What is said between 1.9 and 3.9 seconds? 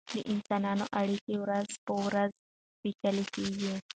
ورځ پیچلې کیږي.